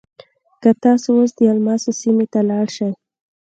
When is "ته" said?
2.33-2.39